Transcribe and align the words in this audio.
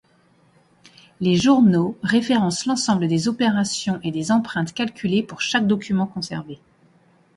Le 1.19 1.35
journaux 1.35 1.95
référencent 2.01 2.65
l'ensemble 2.65 3.07
des 3.07 3.27
opérations 3.27 3.99
et 4.03 4.09
des 4.09 4.31
empreintes 4.31 4.73
calculées 4.73 5.21
pour 5.21 5.41
chaque 5.41 5.67
document 5.67 6.07
conservé. 6.07 6.59